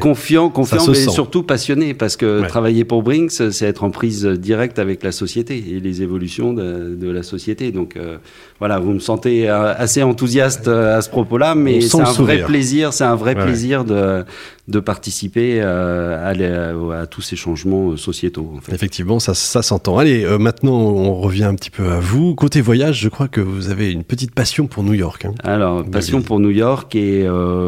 confiant, 0.00 0.50
confiant, 0.50 0.86
mais 0.88 0.94
surtout 0.94 1.42
passionné, 1.42 1.94
parce 1.94 2.16
que 2.16 2.46
travailler 2.48 2.84
pour 2.84 3.02
Brinks, 3.02 3.32
c'est 3.50 3.66
être 3.66 3.84
en 3.84 3.90
prise 3.90 4.24
directe 4.24 4.78
avec 4.78 5.02
la 5.02 5.12
société 5.12 5.56
et 5.56 5.80
les 5.80 6.02
évolutions 6.02 6.52
de, 6.52 7.10
la 7.10 7.22
société. 7.22 7.70
Donc 7.70 7.96
euh, 7.96 8.18
voilà, 8.58 8.78
vous 8.78 8.92
me 8.92 8.98
sentez 8.98 9.48
euh, 9.48 9.74
assez 9.76 10.02
enthousiaste 10.02 10.68
euh, 10.68 10.98
à 10.98 11.02
ce 11.02 11.10
propos-là, 11.10 11.54
mais 11.54 11.80
c'est 11.80 12.00
un 12.00 12.12
vrai 12.12 12.42
plaisir, 12.44 12.92
c'est 12.92 13.04
un 13.04 13.14
vrai 13.14 13.34
plaisir 13.34 13.84
de, 13.84 14.24
de 14.68 14.80
participer 14.80 15.60
à, 15.60 16.28
à, 16.28 17.06
tous 17.06 17.22
ces 17.22 17.36
changements 17.36 17.96
sociétaux. 17.96 18.54
Effectivement, 18.72 19.20
ça, 19.20 19.34
ça 19.34 19.62
s'entend. 19.62 19.98
Allez, 19.98 20.26
maintenant 20.38 20.78
on 20.80 21.14
revient 21.14 21.44
un 21.44 21.54
petit 21.54 21.70
peu 21.70 21.88
à 21.90 22.00
vous. 22.00 22.34
Côté 22.34 22.60
voyage, 22.60 23.00
je 23.00 23.08
crois 23.08 23.28
que 23.28 23.40
vous 23.40 23.70
avez 23.70 23.92
une 23.92 24.04
petite 24.04 24.34
passion 24.34 24.66
pour 24.66 24.82
New 24.82 24.94
York. 24.94 25.24
Hein. 25.26 25.34
Alors, 25.44 25.84
passion 25.84 26.22
pour 26.22 26.40
New 26.40 26.50
York 26.50 26.94
et 26.96 27.26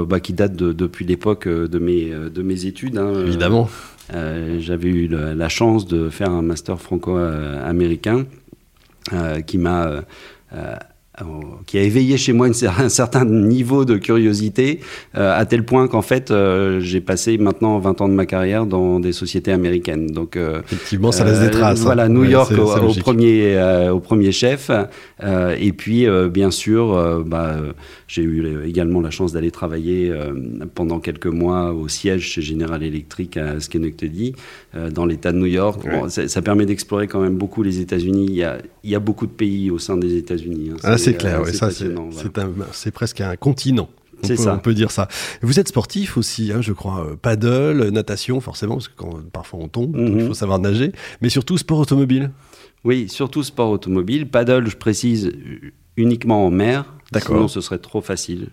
bah, 0.09 0.21
qui 0.21 0.33
date 0.33 0.57
depuis 0.57 1.05
l'époque 1.05 1.47
de 1.47 1.79
euh, 1.89 2.31
de 2.31 2.43
mes 2.43 2.67
études. 2.67 2.99
Hein, 2.99 3.07
euh, 3.07 3.27
Évidemment. 3.27 3.69
Euh, 4.15 4.59
j'avais 4.61 4.89
eu 4.89 5.09
la, 5.09 5.49
chance 5.49 5.87
de 5.87 6.11
faire 6.11 6.31
un 6.31 6.43
master 6.43 6.81
franco-américain 6.81 8.27
qui 9.47 9.59
m'a 9.59 10.03
qui 11.67 11.79
a 11.79 11.83
éveillé 11.83 12.17
chez 12.17 12.33
moi 12.33 12.49
un 12.79 12.89
certain 12.89 13.25
niveau 13.25 13.85
de 13.85 13.97
curiosité, 13.97 14.81
euh, 15.17 15.39
à 15.39 15.45
tel 15.47 15.65
point 15.65 15.89
qu'en 15.89 16.03
fait, 16.03 16.31
euh, 16.31 16.81
j'ai 16.81 17.01
passé 17.01 17.39
maintenant 17.39 17.79
20 17.79 18.01
ans 18.01 18.09
de 18.09 18.15
ma 18.15 18.27
carrière 18.27 18.67
dans 18.67 19.01
des 19.01 19.13
sociétés 19.13 19.53
américaines. 19.53 20.09
Donc, 20.09 20.37
euh, 20.37 20.61
Effectivement, 20.65 21.13
ça 21.13 21.25
laisse 21.25 21.41
des 21.41 21.51
traces. 21.51 21.81
Hein. 21.81 21.85
Voilà, 21.85 22.09
New 22.09 22.25
York 22.25 22.53
au, 22.53 22.95
premier, 22.95 23.59
au 23.91 24.01
premier 24.01 24.33
chef. 24.33 24.71
et 25.23 25.73
puis, 25.73 26.07
bien 26.31 26.51
sûr, 26.51 27.25
bah, 27.27 27.57
j'ai 28.09 28.23
eu 28.23 28.65
également 28.67 29.01
la 29.01 29.11
chance 29.11 29.33
d'aller 29.33 29.51
travailler 29.51 30.13
pendant 30.75 31.01
quelques 31.01 31.27
mois 31.27 31.73
au 31.73 31.89
siège 31.89 32.23
chez 32.23 32.43
General 32.43 32.83
Electric 32.83 33.37
à 33.37 33.61
Schenectady, 33.61 34.35
dans 34.93 35.07
l'État 35.07 35.33
de 35.33 35.39
New 35.39 35.47
York. 35.47 35.81
ça, 36.09 36.43
permet 36.43 36.67
d'explorer 36.67 37.07
quand 37.07 37.21
même 37.21 37.37
beaucoup 37.37 37.63
les 37.63 37.81
États-Unis. 37.81 38.27
Il 38.29 38.35
y 38.35 38.45
a, 38.45 38.59
il 38.85 38.91
y 38.91 38.95
a 38.95 39.01
beaucoup 39.01 39.27
de 39.27 39.33
pays 39.33 39.71
au 39.71 39.79
sein 39.79 39.97
des 39.97 40.17
États-Unis. 40.17 40.73
Hein. 40.85 40.97
C'est 41.07 41.17
clair, 41.17 41.43
oui, 41.45 41.55
ça 41.55 41.71
c'est 42.73 42.91
presque 42.91 43.21
un 43.21 43.37
continent. 43.37 43.89
C'est 44.23 44.37
ça. 44.37 44.55
On 44.55 44.59
peut 44.59 44.75
dire 44.75 44.91
ça. 44.91 45.09
Vous 45.43 45.61
êtes 45.61 45.69
sportif 45.69 46.17
aussi, 46.17 46.51
hein, 46.51 46.61
je 46.61 46.73
crois. 46.73 47.07
Euh, 47.07 47.17
paddle, 47.17 47.91
natation, 47.91 48.41
forcément, 48.41 48.75
parce 48.75 48.89
que 48.89 48.97
quand, 48.97 49.23
parfois 49.31 49.61
on 49.63 49.69
tombe, 49.69 49.95
il 49.95 50.17
mhm. 50.17 50.29
faut 50.29 50.35
savoir 50.35 50.59
nager. 50.59 50.93
Mais 51.21 51.29
surtout 51.29 51.59
sport 51.59 51.79
automobile. 51.79 52.31
Oui, 52.83 53.09
surtout 53.09 53.43
sport 53.43 53.71
automobile. 53.71 54.29
Paddle, 54.29 54.69
je 54.69 54.77
précise, 54.77 55.31
uniquement 55.97 56.47
en 56.47 56.51
mer. 56.51 56.95
Sinon, 57.15 57.47
ce 57.47 57.61
serait 57.61 57.79
trop 57.79 58.01
facile. 58.01 58.49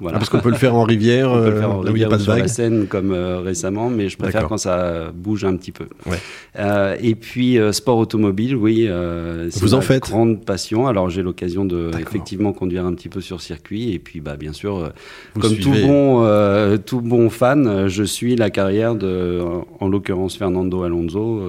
Voilà. 0.00 0.16
Ah, 0.16 0.18
parce 0.18 0.28
qu'on 0.28 0.40
peut 0.40 0.50
le 0.50 0.56
faire 0.56 0.74
en 0.74 0.82
rivière, 0.82 1.30
on 1.32 1.40
peut 1.40 1.50
le 1.50 1.56
faire 1.56 1.70
en 1.70 1.78
rivière, 1.78 2.08
pas 2.08 2.16
de 2.16 2.22
sur 2.22 2.34
la 2.34 2.48
Seine 2.48 2.86
comme 2.88 3.12
euh, 3.12 3.40
récemment, 3.40 3.90
mais 3.90 4.08
je 4.08 4.16
préfère 4.16 4.48
quand 4.48 4.58
ça 4.58 5.12
bouge 5.14 5.44
un 5.44 5.56
petit 5.56 5.70
peu. 5.70 5.86
Ouais. 6.06 6.18
Euh, 6.58 6.96
et 7.00 7.14
puis 7.14 7.58
euh, 7.58 7.70
sport 7.72 7.98
automobile, 7.98 8.56
oui, 8.56 8.86
euh, 8.88 9.48
c'est 9.50 9.64
une 9.64 9.82
faites 9.82 10.02
grande 10.02 10.44
passion. 10.44 10.88
Alors 10.88 11.10
j'ai 11.10 11.22
l'occasion 11.22 11.64
de 11.64 11.90
effectivement 12.00 12.52
conduire 12.52 12.84
un 12.84 12.94
petit 12.94 13.08
peu 13.08 13.20
sur 13.20 13.40
circuit, 13.40 13.92
et 13.92 14.00
puis 14.00 14.20
bah 14.20 14.36
bien 14.36 14.52
sûr, 14.52 14.92
comme 15.40 15.56
tout 15.56 15.70
bon 15.70 16.78
tout 16.84 17.00
bon 17.00 17.30
fan, 17.30 17.86
je 17.86 18.02
suis 18.02 18.34
la 18.34 18.50
carrière 18.50 18.96
de, 18.96 19.40
en 19.78 19.88
l'occurrence 19.88 20.36
Fernando 20.36 20.82
Alonso 20.82 21.40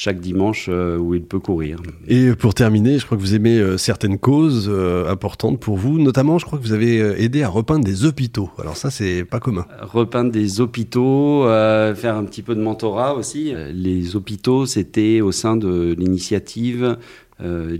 chaque 0.00 0.18
dimanche 0.18 0.68
euh, 0.70 0.96
où 0.96 1.14
il 1.14 1.24
peut 1.24 1.40
courir. 1.40 1.82
Et 2.08 2.32
pour 2.32 2.54
terminer, 2.54 2.98
je 2.98 3.04
crois 3.04 3.18
que 3.18 3.22
vous 3.22 3.34
aimez 3.34 3.58
euh, 3.58 3.76
certaines 3.76 4.18
causes 4.18 4.66
euh, 4.72 5.06
importantes 5.10 5.60
pour 5.60 5.76
vous, 5.76 5.98
notamment 5.98 6.38
je 6.38 6.46
crois 6.46 6.58
que 6.58 6.64
vous 6.64 6.72
avez 6.72 7.22
aidé 7.22 7.42
à 7.42 7.50
repeindre 7.50 7.84
des 7.84 8.06
hôpitaux. 8.06 8.48
Alors 8.58 8.78
ça, 8.78 8.90
c'est 8.90 9.26
pas 9.26 9.40
commun. 9.40 9.66
Repeindre 9.82 10.32
des 10.32 10.62
hôpitaux, 10.62 11.42
faire 11.44 12.16
un 12.16 12.24
petit 12.24 12.40
peu 12.40 12.54
de 12.54 12.62
mentorat 12.62 13.14
aussi. 13.14 13.52
Les 13.74 14.16
hôpitaux, 14.16 14.64
c'était 14.64 15.20
au 15.20 15.32
sein 15.32 15.56
de 15.56 15.94
l'initiative 15.98 16.96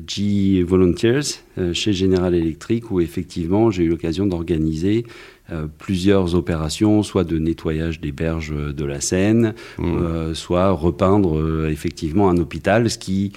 G 0.07 0.63
Volunteers 0.63 1.41
chez 1.73 1.93
General 1.93 2.35
Electric 2.35 2.91
où 2.91 3.01
effectivement 3.01 3.71
j'ai 3.71 3.85
eu 3.85 3.89
l'occasion 3.89 4.27
d'organiser 4.27 5.07
euh, 5.53 5.67
plusieurs 5.79 6.37
opérations, 6.37 7.03
soit 7.03 7.25
de 7.25 7.39
nettoyage 7.39 8.01
des 8.01 8.13
berges 8.13 8.55
de 8.55 8.85
la 8.85 9.01
Seine, 9.01 9.55
mmh. 9.79 9.85
euh, 9.85 10.35
soit 10.35 10.71
repeindre 10.71 11.39
euh, 11.39 11.69
effectivement 11.69 12.29
un 12.29 12.37
hôpital, 12.37 12.89
ce 12.89 12.99
qui 12.99 13.33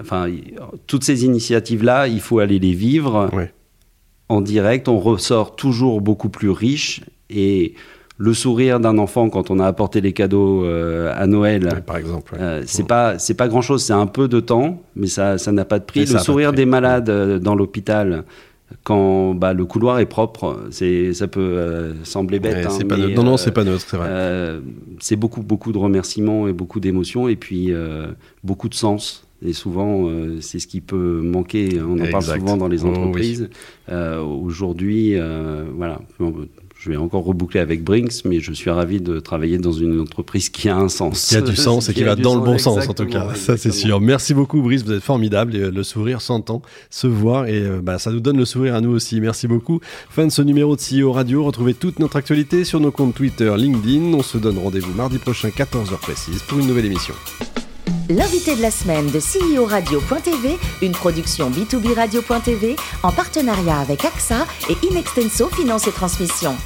enfin, 0.00 0.26
toutes 0.88 1.04
ces 1.04 1.24
initiatives-là, 1.24 2.08
il 2.08 2.20
faut 2.20 2.40
aller 2.40 2.58
les 2.58 2.72
vivre 2.72 3.30
en 4.28 4.40
direct. 4.40 4.88
On 4.88 4.98
ressort 4.98 5.54
toujours 5.54 6.00
beaucoup 6.00 6.28
plus 6.28 6.50
riche 6.50 7.02
et 7.30 7.74
le 8.18 8.34
sourire 8.34 8.80
d'un 8.80 8.98
enfant 8.98 9.30
quand 9.30 9.52
on 9.52 9.60
a 9.60 9.66
apporté 9.66 10.00
les 10.00 10.12
cadeaux 10.12 10.64
à 10.64 11.26
Noël, 11.28 11.84
par 11.86 11.96
exemple, 11.98 12.36
c'est 12.66 12.88
pas 12.88 13.20
c'est 13.20 13.34
pas 13.34 13.46
grand 13.46 13.62
chose. 13.62 13.84
C'est 13.84 13.92
un 13.92 14.08
peu 14.08 14.26
de 14.26 14.40
temps, 14.40 14.82
mais 14.96 15.06
ça 15.06 15.38
ça 15.38 15.52
n'a 15.52 15.64
pas 15.64 15.78
de 15.78 15.84
prix. 15.84 16.06
le 16.06 16.18
sourire 16.18 16.52
des 16.52 16.66
malades 16.66 17.38
dans 17.38 17.54
l'hôpital 17.54 18.24
quand 18.84 19.34
bah, 19.34 19.52
le 19.52 19.64
couloir 19.64 19.98
est 19.98 20.06
propre, 20.06 20.66
c'est, 20.70 21.12
ça 21.12 21.28
peut 21.28 21.40
euh, 21.40 22.04
sembler 22.04 22.40
bête. 22.40 22.66
Hein, 22.66 22.78
pas 22.88 22.96
non, 22.96 23.22
non, 23.22 23.36
c'est 23.36 23.52
pas 23.52 23.64
neutre, 23.64 23.84
c'est 23.86 23.96
vrai. 23.96 24.08
Euh, 24.10 24.60
c'est 25.00 25.16
beaucoup, 25.16 25.42
beaucoup 25.42 25.72
de 25.72 25.78
remerciements 25.78 26.48
et 26.48 26.52
beaucoup 26.52 26.80
d'émotions 26.80 27.28
et 27.28 27.36
puis 27.36 27.72
euh, 27.72 28.08
beaucoup 28.44 28.68
de 28.68 28.74
sens. 28.74 29.26
Et 29.44 29.52
souvent, 29.52 30.08
c'est 30.40 30.60
ce 30.60 30.68
qui 30.68 30.80
peut 30.80 31.20
manquer. 31.20 31.80
On 31.82 31.98
en 31.98 32.10
parle 32.12 32.22
souvent 32.22 32.56
dans 32.56 32.68
les 32.68 32.84
oh, 32.84 32.90
entreprises. 32.90 33.50
Aujourd'hui, 33.90 35.16
voilà, 35.74 36.00
je 36.82 36.90
vais 36.90 36.96
encore 36.96 37.22
reboucler 37.22 37.60
avec 37.60 37.84
Brinks, 37.84 38.24
mais 38.24 38.40
je 38.40 38.52
suis 38.52 38.68
ravi 38.68 39.00
de 39.00 39.20
travailler 39.20 39.56
dans 39.56 39.70
une 39.70 40.00
entreprise 40.00 40.48
qui 40.48 40.68
a 40.68 40.76
un 40.76 40.88
sens. 40.88 41.28
Qui 41.28 41.36
a 41.36 41.40
du 41.40 41.54
sens 41.54 41.88
et 41.88 41.94
qui, 41.94 42.02
va 42.02 42.16
dans 42.16 42.34
le 42.34 42.40
bon 42.40 42.58
sens, 42.58 42.88
en 42.88 42.92
tout 42.92 43.06
cas. 43.06 43.34
Ça, 43.36 43.56
c'est 43.56 43.70
sûr. 43.70 44.00
Merci 44.00 44.34
beaucoup, 44.34 44.60
Brice. 44.62 44.82
Vous 44.82 44.92
êtes 44.92 45.02
formidable. 45.02 45.54
Et, 45.54 45.60
euh, 45.60 45.70
le 45.70 45.84
sourire 45.84 46.20
s'entend, 46.20 46.60
se 46.90 47.06
voit. 47.06 47.48
Et 47.48 47.62
euh, 47.62 47.80
bah, 47.80 48.00
ça 48.00 48.10
nous 48.10 48.18
donne 48.18 48.36
le 48.36 48.44
sourire 48.44 48.74
à 48.74 48.80
nous 48.80 48.90
aussi. 48.90 49.20
Merci 49.20 49.46
beaucoup. 49.46 49.78
Fin 50.10 50.26
de 50.26 50.32
ce 50.32 50.42
numéro 50.42 50.74
de 50.74 50.80
CEO 50.80 51.12
Radio. 51.12 51.44
Retrouvez 51.44 51.74
toute 51.74 52.00
notre 52.00 52.16
actualité 52.16 52.64
sur 52.64 52.80
nos 52.80 52.90
comptes 52.90 53.14
Twitter, 53.14 53.54
LinkedIn. 53.56 54.14
On 54.14 54.24
se 54.24 54.36
donne 54.36 54.58
rendez-vous 54.58 54.92
mardi 54.92 55.18
prochain, 55.18 55.50
14h 55.50 55.96
précise, 56.00 56.42
pour 56.48 56.58
une 56.58 56.66
nouvelle 56.66 56.86
émission. 56.86 57.14
L'invité 58.08 58.56
de 58.56 58.62
la 58.62 58.72
semaine 58.72 59.06
de 59.06 59.20
CEO 59.20 59.66
Radio.tv, 59.66 60.58
une 60.82 60.92
production 60.92 61.48
B2B 61.48 61.94
Radio.tv 61.94 62.74
en 63.04 63.12
partenariat 63.12 63.78
avec 63.78 64.04
AXA 64.04 64.46
et 64.68 64.86
Inextenso 64.90 65.48
Finance 65.48 65.86
et 65.86 65.92
Transmission. 65.92 66.56